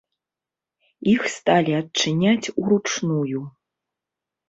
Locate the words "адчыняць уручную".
1.83-3.41